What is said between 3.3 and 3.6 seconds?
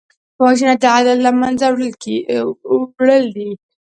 دي